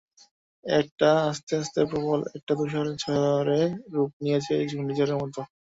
এটা 0.65 1.09
আস্তে 1.29 1.53
আস্তে 1.61 1.79
প্রবল 1.91 2.19
একটা 2.29 2.53
তুষারঝড়ে 2.59 3.59
রূপ 3.93 4.11
নিয়েছে, 4.23 4.53
ঘূর্ণিঝড়ের 4.69 5.17
মতো? 5.21 5.39